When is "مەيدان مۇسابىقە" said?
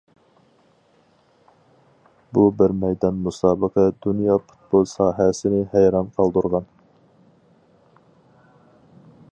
2.85-3.85